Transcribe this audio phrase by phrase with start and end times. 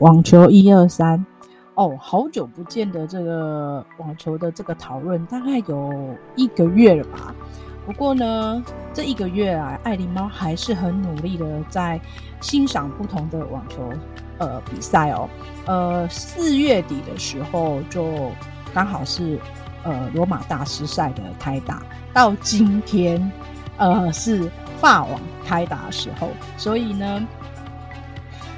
[0.00, 1.24] 网球一二三
[1.74, 7.34] 哦，好久不见的这个网球的这个讨论，大概有一个月了吧。
[7.86, 12.00] 不过呢，这一个月啊，爱琳猫还是很努力的在
[12.40, 13.88] 欣赏不同的网球
[14.38, 15.28] 呃比赛哦。
[15.66, 18.30] 呃，四月底的时候就
[18.74, 19.38] 刚好是
[19.84, 21.80] 呃罗马大师赛的开打，
[22.12, 23.30] 到今天
[23.76, 27.26] 呃是法网开打的时候，所以呢。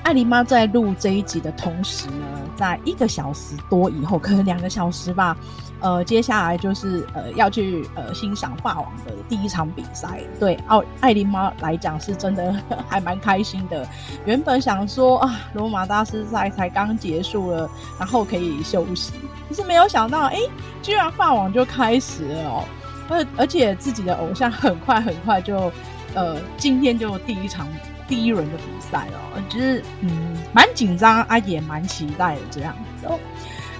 [0.02, 5.37] 艾琳妈在录这一集的同时呢，在一个小时多以后，可能两个小时吧，
[5.80, 10.20] 呃，接下来就是呃要去呃欣赏法网的第一场比赛。
[10.41, 12.55] 对奥艾琳妈来讲，是真的
[12.88, 13.87] 还蛮开心的。
[14.25, 19.12] 原本想说啊，罗马大师赛才刚结束了，然后可以休息，
[19.48, 20.39] 可是没有想到，哎，
[20.83, 22.64] 居然法网就开始了哦。
[23.08, 25.70] 而而且自己的偶像很快很快就
[26.14, 27.69] 呃今天就第一场。
[28.08, 33.19] 第一轮的比赛哦，就是嗯，蛮紧张啊，也蛮期待的这样子哦。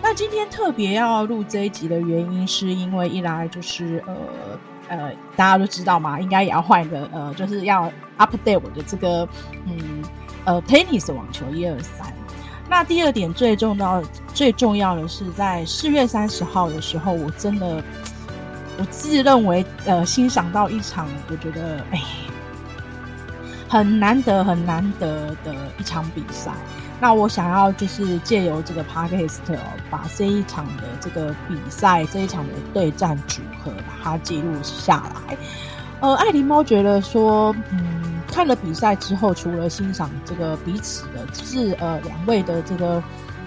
[0.03, 4.15] 那今天特别要录这一集的原因，是因为一来就是呃
[4.89, 9.29] 呃，大家都知道嘛，应该也要换一个呃，就是要 update 我的这个
[9.67, 10.03] 嗯
[10.45, 12.13] 呃 tennis 网球一二三。
[12.69, 14.03] 那第二点最重要
[14.35, 17.83] 最重要的是，在四月三十号的时候，我真的
[18.79, 22.01] 我自认为呃欣赏到一场，我觉得哎。
[23.73, 26.53] 很难得、很难得的一场比赛。
[27.01, 35.35] 那我想要就是借由这个 podcast 哦，把这一场的这个比赛、这一场的对战组合，把它记录下来。
[36.01, 43.03] 呃，爱琳猫觉得说，嗯，看了比赛之后，除了欣赏这个彼此的，是呃两位的这个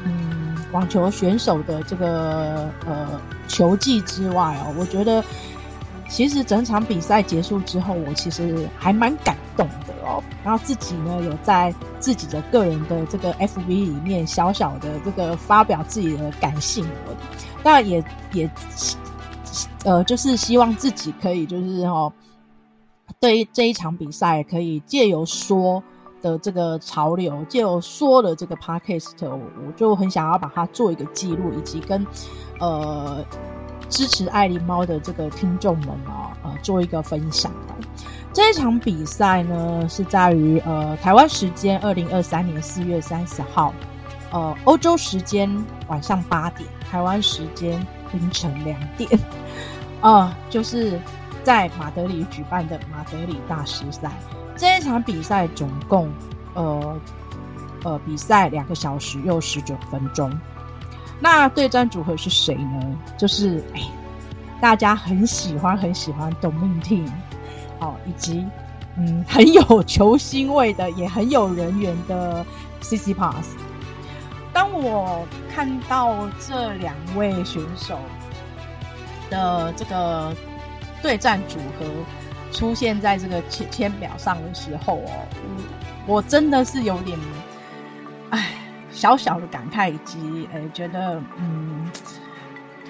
[0.05, 5.23] 嗯网球选手的这个呃球技之外哦，我觉得
[6.09, 9.84] 其实整场比赛结束之后，我其实还蛮感动的。
[10.45, 17.17] 然后自己呢，有在自己的个人的这个 FB 里面小小的这个发表自己的感性文，
[17.63, 18.47] 当然也也
[19.83, 22.13] 呃，就是希望自己可以就是哦，
[23.19, 25.81] 对这一场比赛可以借由说
[26.21, 32.05] 的这个潮流，借由说的这个 Podcast，我就很想要把它做一个记录，以及跟
[32.59, 33.25] 呃
[33.89, 37.51] 支持爱狸猫的这个听众们啊，呃，做一个分享。
[38.35, 43.73] 这一场比赛呢，是在于呃台湾时间二零二三年四月三十号，
[44.29, 45.49] 呃欧洲时间
[45.87, 47.79] 晚上八点，台湾时间
[48.11, 49.09] 凌晨两点，
[50.01, 50.99] 呃就是
[51.45, 54.11] 在马德里举办的马德里大师赛。
[54.57, 56.09] 这一场比赛总共
[56.55, 56.99] 呃
[57.85, 60.29] 呃比赛两个小时又十九分钟。
[61.21, 62.97] 那对战组合是谁呢？
[63.17, 63.79] 就是哎
[64.59, 67.09] 大家很喜欢很喜欢 Dominic
[67.79, 68.45] 哦，以及
[68.97, 72.45] 嗯 很有球星味的，也很有人缘的
[72.81, 73.55] CC Pass。
[74.53, 77.99] 当我看到这两位选手
[79.29, 80.33] 的这个
[81.01, 81.85] 对战组合
[82.53, 85.27] 出现在这个签签表上的时候哦，
[86.07, 87.19] 我真的是有点
[88.29, 88.53] 哎
[88.91, 91.91] 小小的感慨，以及哎觉得嗯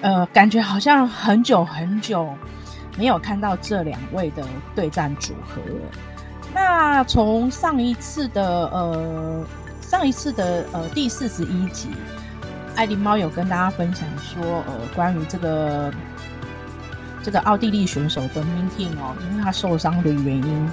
[0.02, 2.32] 呃感觉好像很久很久。
[2.96, 5.60] 没有看到这两位的对战组合。
[6.54, 9.44] 那从上一次的呃
[9.82, 11.90] 上一次的呃第四十一集，
[12.74, 15.92] 爱迪猫有跟大家分享说，呃关于这个
[17.22, 20.70] 这个奥地利选手的 Minting 哦，因为他受伤的原因，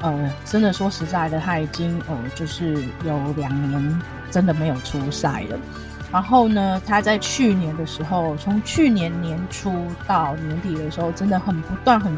[0.00, 5.58] 呃真的说实在的，他已经呃就是有两年真的没有出赛了。
[6.14, 9.74] 然后呢，他在去年的时候，从去年年初
[10.06, 12.16] 到年底的时候，真的很不断、很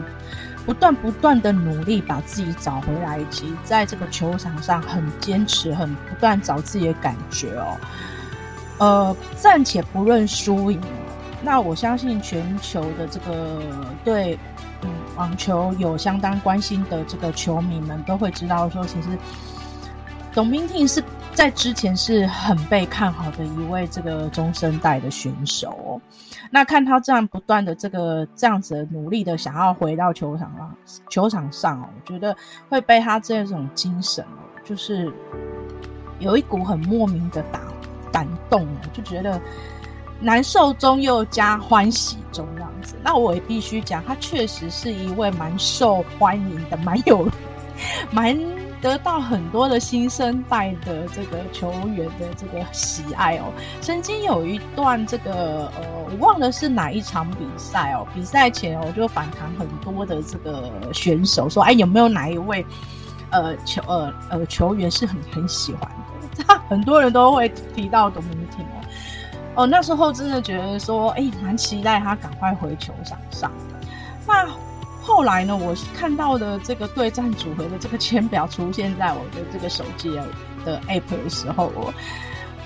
[0.67, 7.79] 不断、不断的努力把自己找回来，以及在这个球场上很坚持、很不断找自己的感觉哦。
[8.77, 10.79] 呃，暂且不论输赢，
[11.43, 13.63] 那我相信全球的这个
[14.05, 14.39] 对
[15.17, 19.09] 网球有相当关心的这个球迷们都会知道说，其实
[20.35, 21.03] 董明婷是。
[21.37, 26.01] 在之前是很被看好的一位这个中生代的选手哦，
[26.51, 30.75] 那看他这样不断的这个这样子努力的想要回到球场上，
[31.11, 32.35] 球场上哦，我觉得
[32.71, 35.13] 会被他这种精神哦，就是
[36.21, 37.61] 有一股很莫名的打
[38.11, 39.39] 感动，就觉得
[40.19, 42.97] 难受中又加欢喜中这样子。
[43.05, 47.29] 那我也必须讲，他确实是一位蛮受欢迎的，蛮有
[48.11, 48.56] 蛮。
[48.87, 53.53] 得到很多的新生代的这个球员的这个喜爱哦。
[53.81, 58.07] 曾经有一段这个呃，我忘了是哪一场比赛哦。
[58.15, 62.65] 比赛前我就访谈很多的这个选手，说：“哎，有没有哪一位
[63.31, 68.79] 呃球呃呃球员是很很喜欢的？”很多人都会提到董明婷哦。
[69.57, 73.51] 哦，那时候真的觉得说，哎，蛮期待他赶快回球场上。
[74.27, 74.47] 那
[75.07, 80.11] 后来呢，我看到的这个对战组合的这个签表出现在我的这个手机
[80.65, 81.95] 的 app 的时候，我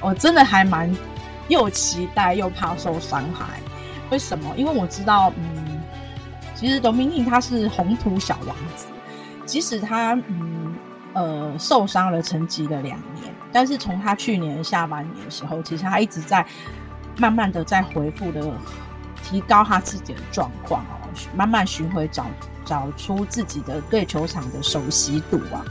[0.00, 0.90] 我真的还蛮
[1.48, 3.60] 又期待又怕受伤害。
[4.10, 4.54] 为什么？
[4.56, 5.82] 因为我知道，嗯，
[6.54, 8.86] 其实董明婷他是红土小王子，
[9.44, 10.74] 即使他嗯
[11.12, 16.44] 呃受伤了，沉寂了两年，但是从他去年下半年的时候，其实他一直在。
[17.18, 18.40] 慢慢的在回复的，
[19.22, 20.99] 提高他自己的状况哦，
[21.34, 22.26] 慢慢寻回找
[22.64, 25.64] 找出自己的对球场的熟悉度啊。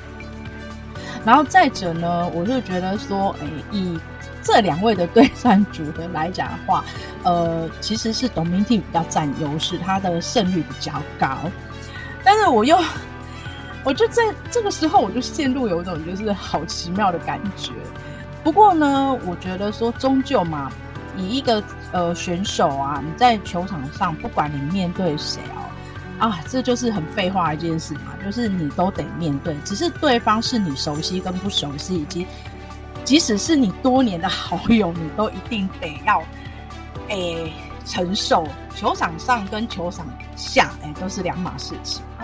[1.25, 3.99] 然后再者呢，我就觉得说，哎，以
[4.41, 6.83] 这两位的对战组合来讲的话，
[7.23, 11.37] 呃，其实是董明婷比较占优势，他的胜率比较高。
[12.23, 12.77] 但是我又，
[13.83, 17.73] 我就在这个时候，我就陷入有一种就是好奇妙的感觉。
[18.43, 20.71] 不过呢，我觉得说终究嘛。
[21.19, 21.61] 以一个
[21.91, 32.25] 呃选手啊，你在球场上，不管你面对谁哦，啊，这就是很废话一件事嘛，就是你都得面对，只是对方是你熟悉跟不熟悉，以及
[33.03, 36.23] 即使是你多年的好友，你都一定得要
[37.09, 37.51] 诶、
[37.85, 38.47] 承受。
[38.75, 40.07] 球场上跟球场
[40.37, 42.23] 下，诶、都是两码事情啊。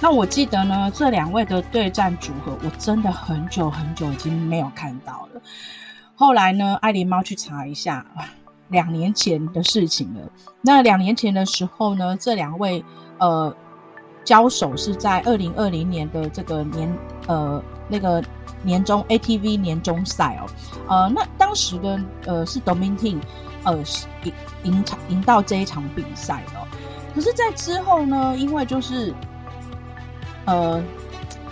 [0.00, 5.40] 那我记得呢，这两位的对战组合，我真的很久很久已经没有看到了。
[6.18, 8.04] 后来呢，爱琳猫去查一下，
[8.68, 10.20] 两年前的事情了。
[10.62, 12.82] 那两年前的时候呢，这两位
[13.18, 13.54] 呃
[14.24, 16.90] 交手是在二零二零年的这个年
[17.26, 18.24] 呃那个
[18.62, 20.48] 年终 ATV 年终赛哦。
[20.88, 23.18] 呃，那当时的呃是 Dominic
[23.64, 23.76] 呃
[24.24, 24.32] 赢
[24.64, 26.66] 赢场赢到这一场比赛的哦。
[27.14, 29.14] 可是，在之后呢，因为就是
[30.46, 30.82] 呃。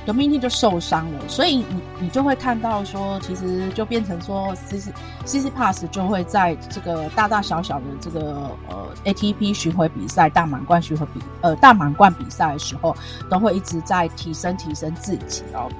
[0.06, 1.64] Dominic 就受伤了，所以你
[1.98, 4.90] 你就会看到说，其实就变成说，CC
[5.24, 12.94] Tsitsipas 就会在这个大大小小的这个呃 ATP 巡回比赛、大满贯巡回比呃大满贯比赛的时候，
[13.30, 15.70] 都会一直在提升提升自己哦。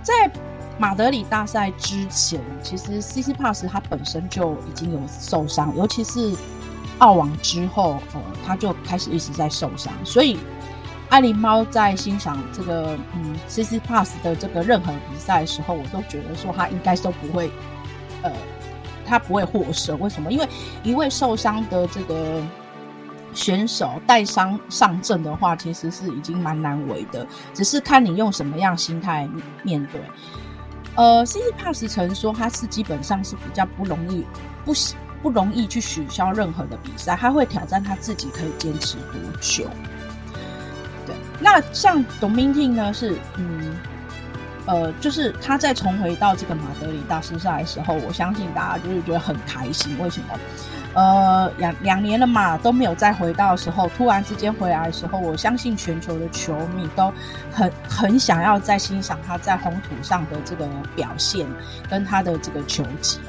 [0.00, 0.30] 在
[0.78, 6.36] 马德里大赛之前，其实 C C Pass 他本身就已经有受伤，尤其是
[6.98, 10.38] 澳网之后，呃，他就开始一直在受伤，所以。
[11.10, 17.50] 爱琳猫在欣赏这个嗯，CC Pass 的这个任何比赛的时候，我都觉得说他应该都不会，
[18.22, 18.30] 呃，
[19.06, 19.98] 他不会获胜。
[20.00, 20.30] 为什么？
[20.30, 20.46] 因为
[20.82, 22.42] 一位受伤的这个
[23.32, 27.26] 选手带伤上阵的话，其实是已经蛮难为的。
[27.54, 29.26] 只是看你用什么样心态
[29.62, 30.00] 面对。
[30.94, 34.26] 呃，Tsitsipas 曾说他是基本上是比较不容易
[34.64, 34.74] 不
[35.22, 39.70] 不容易去取消任何的比赛，他会挑战他自己可以坚持多久。
[41.40, 43.76] 那像 Dominic 呢，是嗯，
[44.66, 49.96] 呃，就是他在重回到这个马德里大师赛的时候，我相信大家就是觉得很开心。
[50.00, 50.38] 为什么？
[50.94, 57.12] 呃，两两年了嘛，都没有再回到的时候，突然之间回来的时候，我相信全球的球迷都
[57.52, 61.46] 很很想要再欣赏他在红土上的这个表现
[61.88, 63.20] 跟他的这个球技。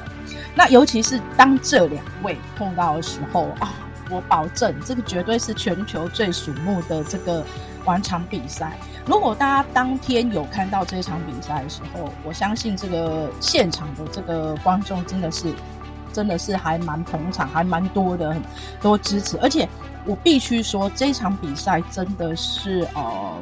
[0.54, 3.72] 那尤其是当这两位碰到的时候啊，
[4.10, 7.44] 我保证这个绝对是全球最瞩目的这个。
[7.90, 15.52] 完场比赛，如果大家当天有看到这场比赛的时候，我相信这个现场的这个观众真的是，
[16.12, 18.40] 真的是还蛮捧场，还蛮多的，很
[18.80, 19.36] 多支持。
[19.38, 19.68] 而且
[20.06, 23.34] 我必须说，这场比赛真的是呃，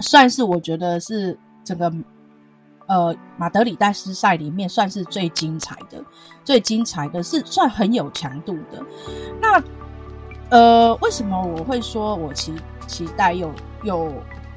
[0.00, 1.90] 算是我觉得是整个
[2.88, 6.04] 呃马德里大师赛里面算是最精彩的，
[6.44, 8.84] 最精彩的是算很有强度的。
[9.40, 9.62] 那
[10.50, 12.54] 呃，为什么我会说我期
[12.86, 13.52] 期待又
[13.84, 14.12] 又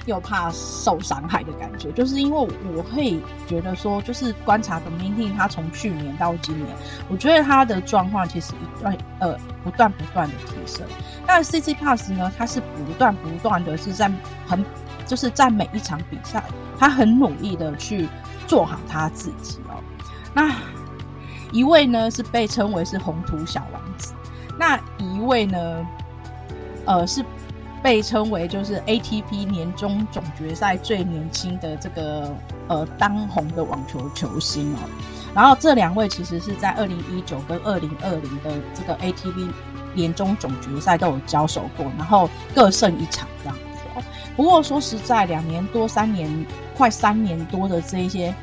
[0.06, 6.76] 又怕受伤害的感觉，就是因为我会觉得说，就是观察 Dominic 他从去年到今年，
[7.10, 10.86] 我觉得他的状况其实一段呃不断不断的提升。
[11.26, 14.12] 但 Tsitsipas 呢，他是不断不断的是在
[14.48, 14.66] 很
[15.06, 16.44] 就是在每一场比赛，
[16.78, 18.10] 他很努力的去
[18.48, 19.76] 做好他自己哦。
[20.34, 20.54] 那
[21.52, 24.14] 一位呢是被称为是红土小王子，
[24.58, 25.88] 那一位呢，
[26.86, 27.24] 呃是。
[27.82, 32.34] 被称为就是 ATP 年终总决赛最年轻的这个
[32.70, 34.78] 呃当红的网球球星哦，
[35.36, 39.50] 然后这两位其实是在二零一九跟二零二零的这个 ATP
[39.94, 44.04] 年终总决赛都有交手过，然后各胜一场这样子哦。
[44.38, 46.30] 不过说实在，两年多、三年、
[46.78, 48.34] 快三年多的这一些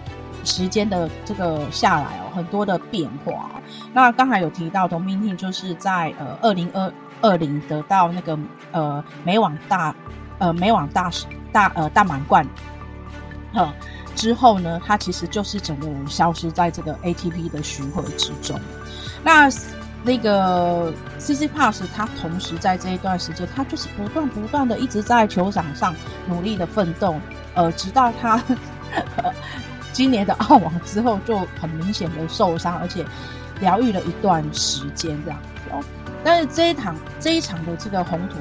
[0.45, 3.51] 时间的这个下来，很多的变化。
[3.93, 6.93] 那刚才有提到同命天就是在呃二零二。
[7.23, 8.39] 二零得到那个
[8.73, 9.95] 呃美网大
[10.39, 11.11] 呃美网大
[11.53, 12.47] 大呃大满贯，
[14.17, 18.59] 之后呢，他其实就是整个人消失在这个 ATP 的巡回之中。
[19.23, 19.51] 那
[20.03, 25.95] 那个 C C Pass，他同时在这一段时间，他就是不断不断的一直在球场上
[26.27, 27.17] 努力的奋斗，
[27.55, 28.43] 呃，直到他
[29.93, 33.05] 今年的澳网之后就很明显的受伤，而且
[33.61, 35.83] 疗愈了一段时间这样子哦。
[36.23, 38.37] 但是这一场这一场的这个红土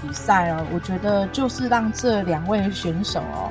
[0.00, 3.50] 比赛哦，我觉得就是让这两位选手哦，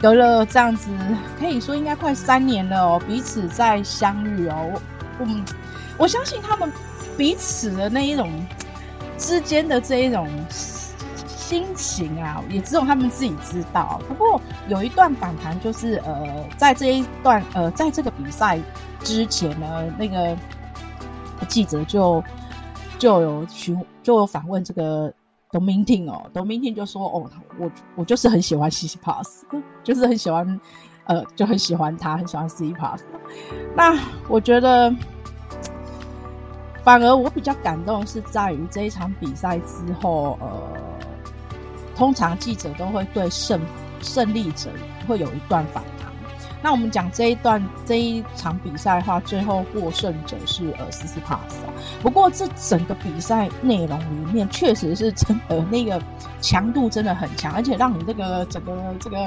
[0.00, 0.90] 隔了这样子
[1.38, 5.44] 可以说应该快三年了哦，彼此在相遇哦，我嗯。
[5.96, 6.72] 我相信他们
[7.16, 8.28] 彼此的那一种
[9.16, 10.28] 之间的这一种
[11.46, 14.00] 心情啊，也只有他们自己知道。
[14.08, 18.58] 不过有一段访谈，就是呃，在这一段呃，在这个比赛
[19.00, 20.34] 之前呢，那个
[21.46, 22.24] 记者就
[22.98, 25.12] 就有询就有访问这个
[25.50, 29.44] Dominic 哦，Dominic 就说哦，我我就是很喜欢 C Pass，
[29.82, 30.58] 就是很喜欢
[31.04, 33.02] 呃，就很喜欢他，很喜欢 C Pass。
[33.76, 33.98] 那
[34.28, 34.90] 我觉得。
[36.84, 40.93] 反而我比较感动是在于这一场比赛之后，呃，
[41.96, 43.60] 通常记者都会对胜
[44.00, 44.70] 胜利者
[45.06, 46.12] 会有一段访谈。
[46.62, 51.58] 那我们讲这一段这一场比赛的话，最后获胜者是呃斯斯帕斯。
[52.02, 56.00] 不过这整个比赛内容里面，确实是真的那个
[56.40, 59.24] 强度真的很强，而且让你这个整个这个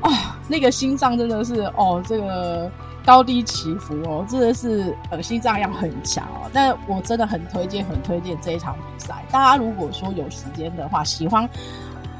[0.00, 2.70] 啊、那个心脏真的是哦这个。
[3.06, 6.50] 高低起伏哦，真的是呃心脏要很强哦。
[6.52, 9.24] 但我真的很推荐，很推荐这一场比赛。
[9.30, 11.48] 大家如果说有时间的话，喜欢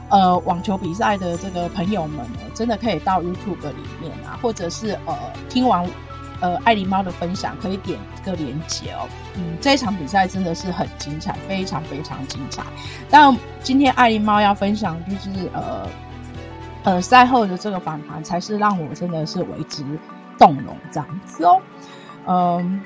[0.09, 5.17] 呃网球比赛的这个朋友们呢，真的可以到 YouTube 里面啊，或者是呃
[5.49, 5.89] 听完
[6.41, 9.09] 呃爱狸猫的分享，可以点这个连接哦。
[9.37, 12.63] 嗯，这场比赛真的是很精彩，非常非常精彩。
[13.11, 15.89] 但今天爱狸猫要分享就是呃
[16.85, 19.85] 呃赛后的这个访谈，才是让我真的是为之。
[20.39, 21.61] 动容这样子哦，
[22.29, 22.81] 嗯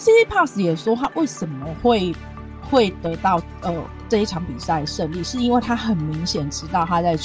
[0.00, 2.12] ，Tsitsipas 也说他为什么会
[2.60, 3.72] 会得到呃
[4.08, 7.18] 这一场比赛胜利，是因为他很明显知道他在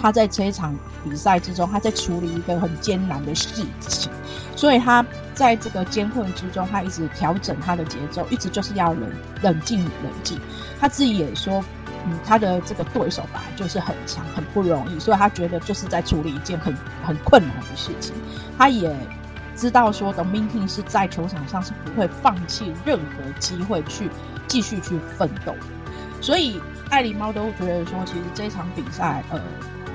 [0.00, 3.48] 他在这一场比赛之中他在处理一个很艰难的事
[3.88, 4.10] 情，
[4.56, 9.10] 所以他在这个艰困之中，他一直调整他的节奏，一直就是要冷
[9.42, 10.38] 冷静冷静。
[10.80, 11.64] 他自己也说。
[12.06, 18.14] 嗯，他的这个对手吧，就是很强，很不容易，所以他觉得就是在处理一件很很困难的事情。
[18.56, 18.90] 他也
[19.54, 24.08] 知道说，Dominic 是在球场上是不会放弃任何机会去
[24.48, 25.54] 继续去奋斗。
[26.20, 26.60] 所以
[26.90, 29.40] 爱狸猫都觉得说，其实这场比赛，呃，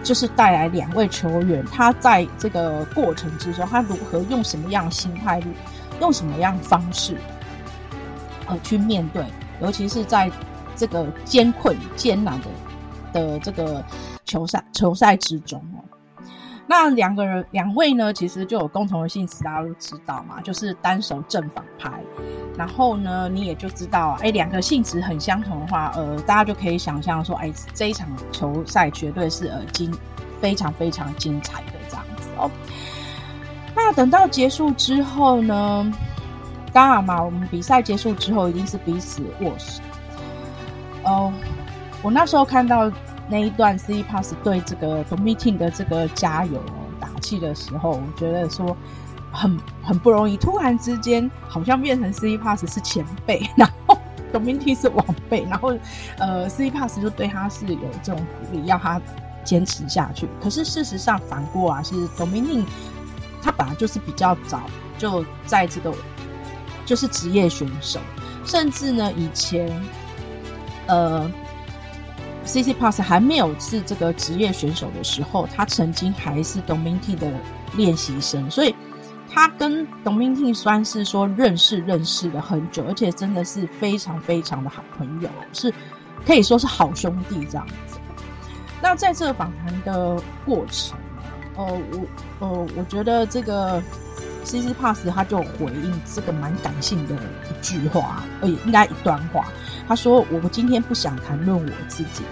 [0.03, 5.41] 就是带来两位球员，他在这个过程之中，他如何用什么样的心态，
[5.99, 7.15] 用什么样方式，
[8.47, 9.23] 呃，去面对，
[9.61, 10.31] 尤其是在。
[10.77, 12.47] 这个艰困艰难的
[13.13, 13.81] 的这个
[14.25, 15.79] 球赛球赛之中哦，
[16.67, 21.91] 那两个人两位呢，其实就有共同的性质，大家都知道嘛，就是单手正反拍。
[22.57, 29.93] 然后呢，你也就知道，哎，两个性质很相同的话，呃，大家就可以想象说，哎，这一场球赛绝对是呃精
[30.41, 32.49] 非常非常精彩的这样子哦。
[33.75, 35.93] 那等到结束之后呢，
[36.71, 39.83] 当然嘛，我们比赛结束之后一定是彼此握手。
[41.03, 41.31] 哦，
[42.01, 42.89] 我那时候看到
[43.27, 46.61] 那一段 C Pass 对这个 Dominic 的这个加油
[46.99, 48.77] 打气的时候，我觉得说
[49.31, 50.37] 很很不容易。
[50.37, 53.97] 突然之间，好像变成 C Pass 是前辈， 然后
[54.31, 55.75] Dominic 是晚辈，然后
[56.19, 59.01] 呃 C Pass 就对他是有这种鼓励，要他
[59.43, 60.27] 坚持下去。
[60.41, 62.63] 可是事实上反过啊，是 Dominic
[63.41, 64.61] 他本来就是比较早
[64.97, 65.91] 就在这个
[66.85, 67.99] 就是职业选手，
[68.45, 69.71] 甚至呢以前。
[70.87, 71.27] 呃
[72.45, 77.31] C C Pass 还没有是这个职业选手的时候，他曾经还是 Dominic 的
[77.75, 78.73] 练习生，所以
[79.29, 85.73] 他跟 Dominic 算是说认识认识了很久，而且真的是非常非常的好朋友，是
[86.25, 87.97] 可以说是好兄弟这样子。
[88.81, 90.97] 那在这个访谈的过程，
[91.55, 93.81] 呃，我呃，我觉得这个。
[94.45, 99.47] C C Pass 他就回应这个蛮感性的一句话，呃，应该一段话。
[99.87, 102.23] 他说：“我今天不想谈论我自己，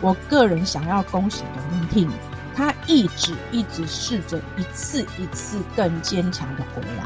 [0.00, 2.08] 我个人想要恭喜 Dominic，
[2.56, 7.04] 他一直一直试着一次一次更坚强的回来。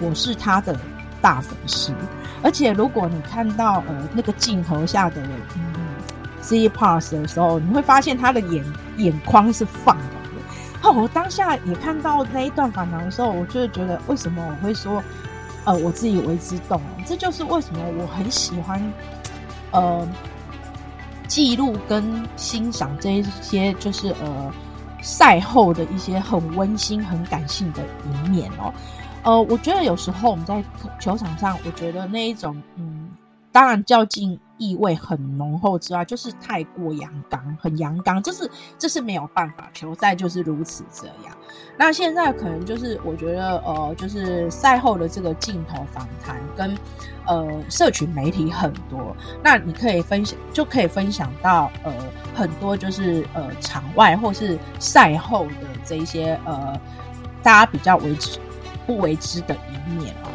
[0.00, 0.76] 我是他的
[1.20, 1.92] 大粉丝，
[2.42, 5.22] 而且如果你看到呃那个镜头下的
[5.54, 5.62] 嗯
[6.40, 8.64] C Pass 的时候，你会发现他的眼
[8.96, 9.96] 眼眶是放。”
[10.82, 15.02] 哦，我当下也看到那一段访谈的时候，我就觉得为什么我会说，
[15.64, 18.82] 呃，我自己为之动，这就是为什么我很喜欢，
[19.70, 20.06] 呃，
[21.28, 22.02] 记录跟
[22.36, 24.52] 欣赏这一些，就是呃
[25.00, 28.74] 赛后的一些很温馨、很感性的一面哦。
[29.22, 30.64] 呃，我觉得有时候我们在
[30.98, 33.08] 球场上，我觉得那一种，嗯，
[33.52, 41.36] 当然较劲意味很浓厚之外，就是太过阳刚，很阳刚，这是这是没有办法，球赛就是如此这样。
[41.76, 46.78] 那现在可能就是我觉得，呃，就是赛后的这个镜头访谈跟
[47.26, 51.92] 呃社群媒体很多，那你可以分享，就可以分享到呃
[52.34, 56.80] 很多就是呃场外或是赛后的这一些呃
[57.42, 58.38] 大家比较为之。
[58.84, 60.28] 不为之的一面哦，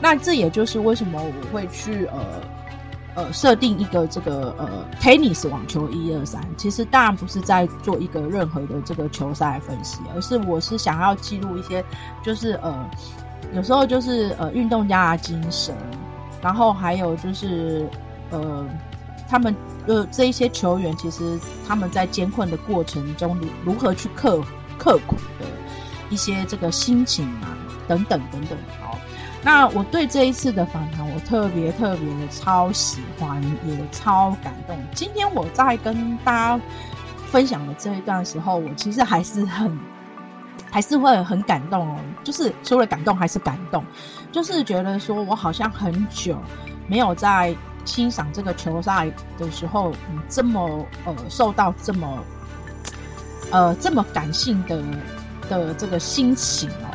[0.00, 2.18] 那这也就是为什么我会去呃
[3.14, 4.68] 呃设定一个这个呃
[5.00, 11.84] tennis 网球一二三，其实当然不是在做一个任何的这个球赛分析，而是我是想要记录一些，
[12.22, 12.90] 就是呃
[13.54, 15.74] 有时候就是呃运动家的精神，
[16.42, 17.88] 然后还有就是
[18.30, 18.66] 呃
[19.28, 19.54] 他们
[19.86, 24.40] 呃这一些球员，其实他们在艰困的过程中如何去克
[24.78, 25.46] 刻苦的
[26.08, 27.56] 一些这个心情啊。
[27.88, 28.89] 等等等等，好，
[29.42, 34.78] 那我对这一次的访谈，我特别特别的超喜欢，也超感动。
[34.94, 36.64] 今天我在跟大家
[37.30, 39.78] 分享的这一段时候，我其实还是很，
[40.70, 41.98] 还是会很感动哦。
[42.22, 43.82] 就是除了感动，还是感动，
[44.30, 46.38] 就是觉得说我好像很久
[46.86, 47.56] 没有在
[47.86, 52.18] 欣赏这个球赛的时候，嗯，这么呃受到这么
[53.50, 54.82] 呃这么感性的
[55.48, 56.89] 的这个心情哦。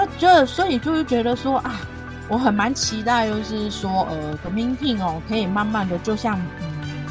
[0.00, 1.78] 那就所以就是觉得说啊，
[2.26, 7.06] 我很蛮期待，就是说呃，Dominic 哦，可以慢慢的，就像嗯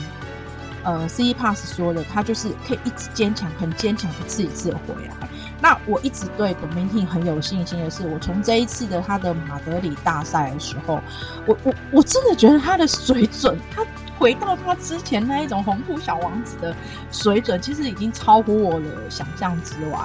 [0.84, 5.30] 呃，C Pass 说的，他就是可以一直坚强，很坚强，一次一次的回来。
[5.62, 11.00] 那我一直对 Dominic 很有信心的是，我从这一次的他的马德里大赛的时候，
[11.46, 13.86] 我我我真的觉得他的水准，他
[14.18, 16.76] 回到他之前那一种红土小王子的
[17.12, 20.00] 水准，其实已经超乎我的想象之外。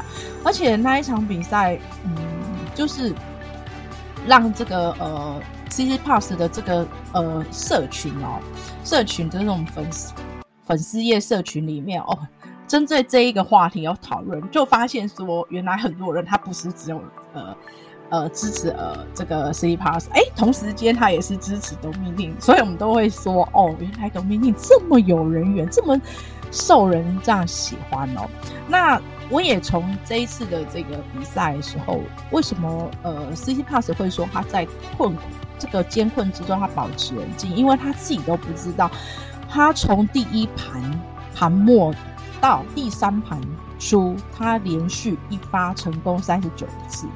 [0.45, 2.34] 而且那一场比赛，嗯。
[2.75, 3.15] 就是
[4.27, 8.41] 让这个呃，Tsitsipas 的这个呃社群哦，
[8.85, 10.13] 社群的这种粉丝
[10.67, 12.19] 粉丝页社群里面哦，
[12.67, 17.01] 针对这一个话题要讨论，就发现说，原来很多人他不是只有
[17.33, 17.57] 呃
[18.11, 26.01] 呃支持呃这个 Tsitsipas，哎，同时间他也是支持 Dominic，所以我们都会说哦，原来 Dominic 这么有人缘，这么
[26.51, 28.29] 受人这样喜欢哦，
[28.69, 29.01] 那。
[29.31, 35.17] 我也从这一次的这个比赛的时候，为什么呃，C C Pass 会说他在困
[35.59, 37.55] 这个艰困之中他保持冷静？
[37.55, 38.91] 因为他自己都不知道，
[39.49, 40.83] 他从第一盘
[41.35, 41.95] 盘末
[42.41, 43.41] 到第三盘
[43.79, 47.07] 初，他连续一发成功三十九次，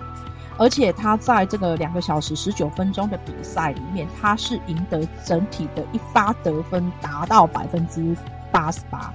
[0.57, 8.16] 而且他在这个两个小时十九分钟的比赛里面，他是赢得整体的一发得分达到百分之
[8.51, 9.12] 八十八。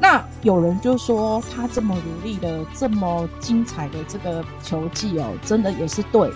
[0.00, 6.30] 那有人就说他这么努力的、这么精彩的这个球技哦，真的也是对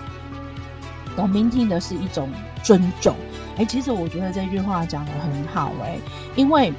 [1.17, 2.31] 董明听的是一种
[2.63, 3.15] 尊重。
[3.57, 5.99] 哎、其实我觉得这句话讲得很好哎、
[6.37, 6.73] 因为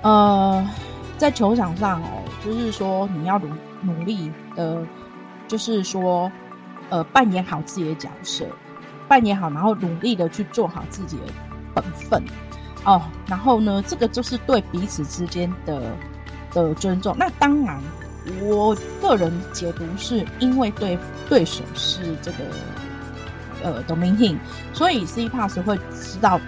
[0.00, 0.66] 呃，
[1.18, 3.48] 在球场上哦，就是说你要努
[3.82, 4.82] 努力的，
[5.46, 6.32] 就是说
[6.88, 8.46] 呃扮演好自己的角色，
[9.06, 11.24] 扮演好，然后努力的去做好自己的
[11.74, 12.22] 本分。
[12.84, 15.82] 哦，然后呢，这个就是对彼此之间的
[16.52, 17.14] 的尊重。
[17.18, 17.80] 那当然，
[18.42, 22.38] 我个人解读是因为对对手是这个
[23.62, 24.36] 呃 Dominic，
[24.72, 26.40] 所以 C Pass 会知道，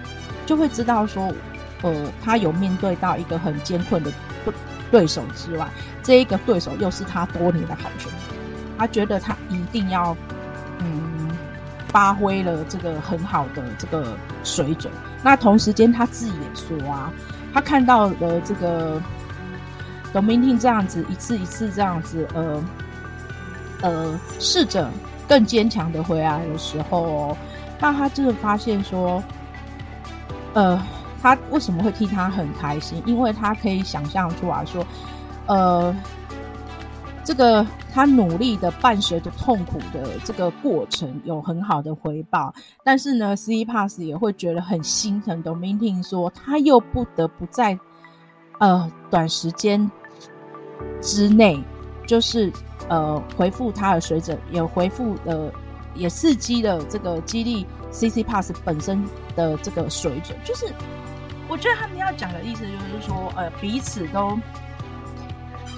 [0.45, 1.33] 就会知道说，
[1.81, 4.11] 呃，他有面对到一个很艰困的
[4.45, 4.53] 对
[4.89, 5.67] 对手之外，
[6.01, 8.35] 这一个对手又是他多年的好兄弟，
[8.77, 10.15] 他觉得他一定要
[10.79, 11.30] 嗯
[11.91, 14.91] 发挥了这个很好的这个水准。
[15.21, 17.11] 那同时间，他自己也说啊，
[17.53, 19.01] 他看到了这个
[20.13, 22.63] Dominic 这样子一次一次这样子，呃
[23.81, 24.89] 呃，试着
[25.27, 27.37] 更坚强的回来的时候，哦，
[27.79, 29.21] 那他真的发现说，
[30.53, 30.81] 呃，
[31.21, 33.03] 他为什么会替他很开心？
[33.05, 34.85] 因为他可以想象出来说，
[35.47, 35.93] 呃。
[37.23, 42.53] 这个他努力的伴随着痛苦的这个过程有很好的回报，
[42.83, 45.43] 但是呢，C Pass 也会觉得很心疼。
[45.43, 47.77] Dominic 说他又不得不在
[48.59, 49.89] 呃短时间
[50.99, 51.63] 之内，
[52.07, 52.51] 就是
[52.89, 55.53] 呃回复他的水准，也回复了，
[55.93, 59.03] 也刺激了这个激励 C C Pass 本身
[59.35, 60.35] 的这个水准。
[60.43, 60.73] 就是
[61.47, 64.39] 我觉得他们要讲的意思就是说，呃，彼此都。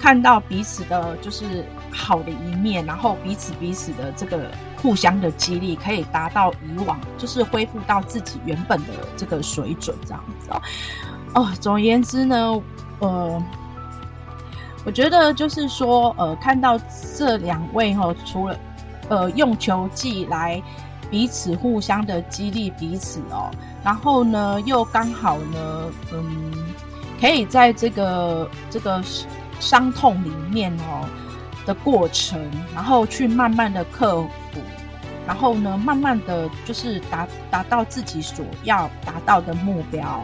[0.04, 4.50] 看到彼此的，就是好的一面，然后彼此彼此的这个
[4.82, 10.60] 互相的激励，可以达到以往，就是恢复到自己原本的这个水准，这样子哦。
[11.36, 12.62] 哦，总而言之呢，
[12.98, 13.42] 呃，
[14.84, 16.78] 我觉得就是说，呃，看到
[17.16, 18.58] 这两位哈，除了
[19.08, 20.62] 呃用球技来
[21.10, 23.50] 彼此互相的激励彼此哦，
[23.82, 26.52] 然后呢，又刚好呢，嗯，
[27.18, 29.02] 可以在这个这个
[29.64, 31.08] 伤痛里面哦
[31.64, 32.38] 的过程，
[32.74, 34.60] 然后去慢慢的克服，
[35.26, 40.20] 然后呢，慢慢的就是达达到自己所要达到的目标。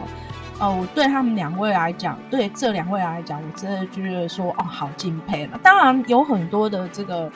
[0.59, 5.59] 哦，我对他们两位来讲，对这两位来讲，我真的觉得说，哦，好敬佩了。
[5.63, 7.27] 当然，有很多的这个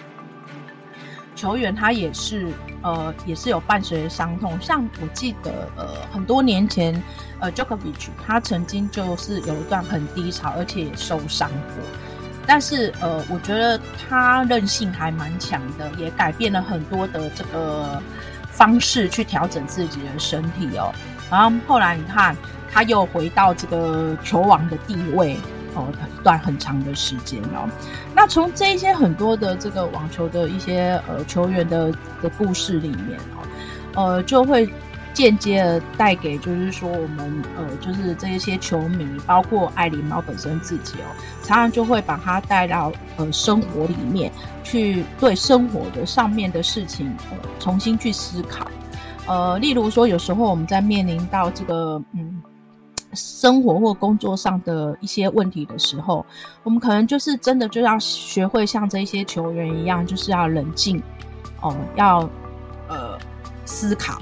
[1.36, 2.48] 球员，他也是，
[2.82, 4.58] 呃，也是有伴随伤痛。
[4.62, 7.04] 像我记得，呃，很多年前，
[7.40, 11.84] 呃 Jokovic 他曾经就是有一段很低潮，而且也受伤过。
[12.48, 18.02] 但是，呃，我觉得他韧性还蛮强的，也改变了很多的这个
[18.50, 20.94] 方式去调整自己的身体哦。
[21.30, 22.36] 然后后来你看。
[22.72, 25.38] 他又回到这个球王的地位
[25.76, 27.70] 哦，一段很长的时间哦。
[28.16, 33.44] 那从这一些很多的这个网球的一些呃球员的的故事里面哦，
[33.96, 34.68] 呃，就会
[35.14, 41.08] 间接的带给就是说我们呃就是这一些球迷，包括爱琳猫本身自己哦，
[41.44, 44.32] 常常就会把它带到呃生活里面
[44.64, 48.72] 去，对生活的上面的事情呃重新去思考。
[49.28, 52.35] 呃，例如说有时候我们在面临到这个嗯。
[53.16, 56.26] 生活或工作上的一些问题的时候，
[56.64, 61.02] 我们可能就是真的就要学会像这些球员一样，就是要冷静
[61.62, 62.30] 哦，要
[62.88, 63.18] 呃
[63.66, 64.20] 思考。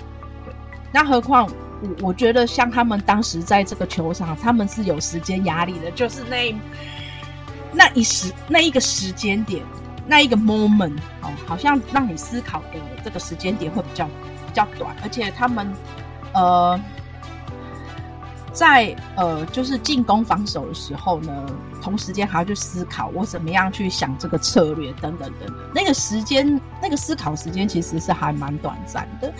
[0.92, 1.50] 那何况
[1.82, 6.56] 我我觉得像他们当时在这个球场，他们是有时间压力的，就是那
[7.72, 9.64] 那一时那一个时间点，
[10.08, 15.74] 那一个 moment 哦，好像让你思考的这个时间点会比较比较短，而且他们
[16.34, 16.80] 呃。
[18.54, 21.46] 在呃，就是进攻防守的时候呢，
[21.82, 25.58] 同时间还要去思考我怎么样去想这个策略等等等等。
[25.74, 29.34] 那个时间，那个思考时间其实是还蛮短暂的。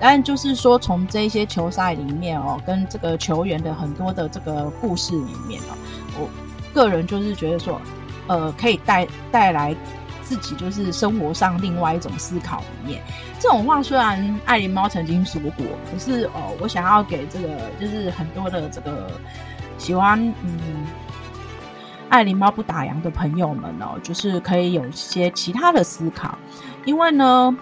[0.00, 5.76] 但就是说，从这些球赛里面哦，跟这个球员的很多的这个故事里面哦，
[6.18, 6.28] 我
[6.72, 7.80] 个人就是觉得说，
[8.26, 9.76] 呃，可以带带来。
[10.24, 13.02] 自己就是生活上另外一种思考里面，
[13.38, 19.10] 这种话虽然爱琳猫曾经说过，可是哦，我想要给这个就是很多的这个
[19.76, 20.86] 喜欢嗯
[22.08, 26.38] 爱琳猫不打烊的朋友们哦，就是可以有一些其他的思考，
[26.86, 27.54] 因为呢，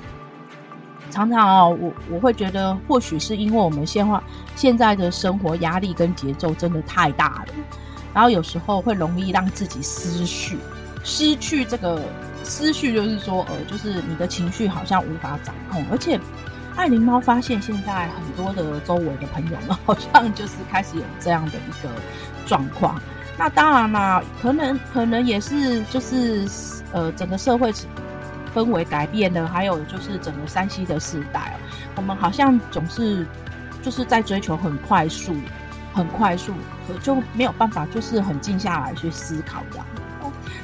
[1.10, 4.22] 常常哦，我我会觉得或许是因为我们现话
[4.54, 7.54] 现在的生活压力跟节奏真的太大了，
[8.14, 10.56] 然后有时候会容易让自己思绪
[11.02, 12.00] 失去这个。
[12.44, 16.18] 思绪就是说，呃，就是你的情绪好像无法掌控，而且
[16.76, 21.90] 爱灵猫发现现在很多的周围的朋友们好像就是开始有这样的一个
[22.46, 23.00] 状况。
[23.38, 26.46] 那当然啦，可能可能也是就是
[26.92, 27.72] 呃整个社会
[28.54, 31.56] 氛围改变了，还有就是整个山西的时代，
[31.96, 33.26] 我们好像总是
[33.82, 35.34] 就是在追求很快速、
[35.94, 36.52] 很快速，
[37.02, 39.86] 就没有办法就是很静下来去思考这样。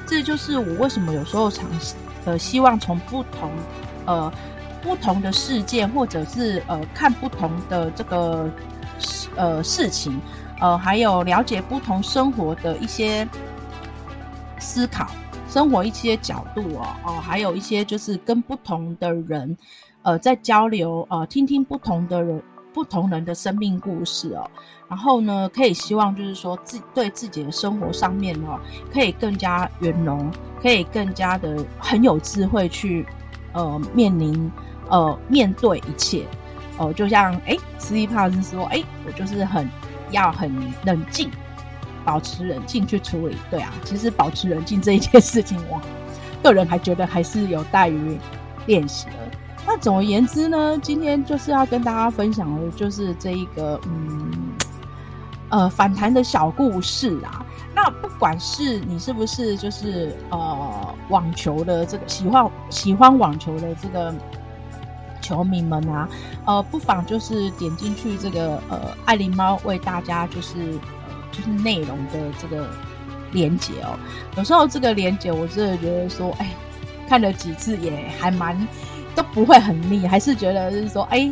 [0.09, 1.69] 这就是我为什么有时候常
[2.25, 3.51] 呃希望从不同
[4.07, 4.33] 呃
[4.83, 8.51] 不同的事件，或者是呃看不同的这个
[9.37, 10.19] 呃事情，
[10.61, 13.29] 呃还有了解不同生活的一些
[14.59, 15.07] 思考，
[15.51, 19.55] 生活一些角度哦哦，还有一些就是跟不同的人
[20.03, 22.43] 呃在交流，呃听听不同的人。
[22.79, 24.51] 不同人的生命故事哦，
[24.89, 28.57] 然后呢，可以希望就是说自对自己的生活上面哦，
[28.93, 30.31] 可以更加圆融，
[30.63, 33.05] 可以更加的很有智慧去
[33.53, 34.49] 呃面临
[34.89, 36.23] 呃面对一切
[36.77, 39.69] 哦、呃，就像哎，斯蒂帕是说哎，我就是很
[40.13, 40.49] 要很
[40.85, 41.29] 冷静，
[42.05, 43.37] 保持冷静去处理。
[43.51, 45.81] 对啊，其实保持冷静这一件事情，我
[46.45, 48.17] 个人还觉得还是有待于
[48.67, 49.28] 练习的。
[49.71, 54.33] 那总而言之呢，今天就是要跟大家分享的，就是这一个嗯
[55.51, 57.45] 呃反弹的小故事啊。
[57.75, 64.15] 那不管是你是不是就是呃网球的这个喜欢喜欢网球的这个
[65.21, 66.09] 球迷们啊，
[66.47, 72.71] 呃，不妨就是点进去这个呃爱琳猫为大家就是呃就是内容的这个
[73.33, 73.99] 连接哦。
[74.39, 76.49] 有时候这个连接我真的觉得说，哎，
[77.07, 78.57] 看了几次也还蛮。
[79.19, 81.29] 都不会很腻，还是觉得就是说，哎、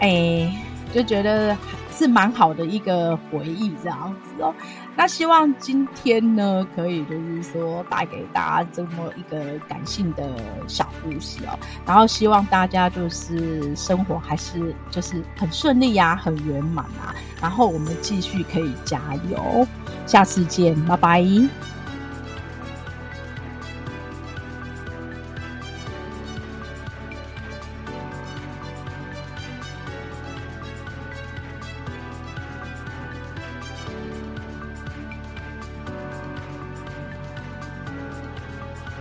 [0.00, 1.56] 欸，哎、就觉得
[1.92, 4.52] 是蛮好的一个回忆这样子哦。
[4.96, 10.28] 那希望今天呢，可以就是说带给大家这么一个感性的
[10.66, 11.56] 小故事哦。
[11.86, 17.14] 然后希望大家就是生活还是就是很顺利呀、啊，很圆满啊。
[17.40, 19.64] 然后我们继续可以加油，
[20.06, 21.24] 下次见，拜拜。